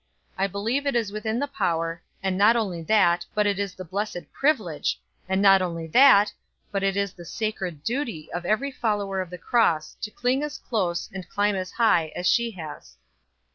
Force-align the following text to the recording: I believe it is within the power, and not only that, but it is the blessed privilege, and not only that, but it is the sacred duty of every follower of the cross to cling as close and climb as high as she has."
I 0.35 0.47
believe 0.47 0.87
it 0.87 0.95
is 0.95 1.11
within 1.11 1.37
the 1.37 1.47
power, 1.47 2.01
and 2.23 2.35
not 2.35 2.55
only 2.55 2.81
that, 2.81 3.23
but 3.35 3.45
it 3.45 3.59
is 3.59 3.75
the 3.75 3.85
blessed 3.85 4.31
privilege, 4.33 4.99
and 5.29 5.43
not 5.43 5.61
only 5.61 5.85
that, 5.85 6.33
but 6.71 6.81
it 6.81 6.97
is 6.97 7.13
the 7.13 7.23
sacred 7.23 7.83
duty 7.83 8.27
of 8.33 8.43
every 8.43 8.71
follower 8.71 9.21
of 9.21 9.29
the 9.29 9.37
cross 9.37 9.93
to 10.01 10.09
cling 10.09 10.41
as 10.41 10.57
close 10.57 11.07
and 11.13 11.29
climb 11.29 11.53
as 11.53 11.73
high 11.73 12.11
as 12.15 12.25
she 12.25 12.49
has." 12.49 12.97